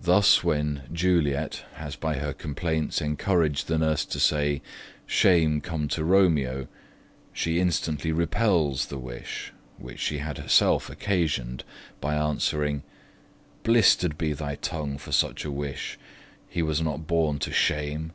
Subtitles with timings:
[0.00, 4.62] Thus when Juliet has by her complaints encouraged the Nurse to say,
[5.04, 6.68] 'Shame come to Romeo',
[7.32, 11.64] she instantly repels the wish, which she had herself occasioned,
[12.00, 12.84] by answering:
[13.64, 15.98] Blister'd be thy tongue For such a wish,
[16.48, 18.12] he was not born to shame.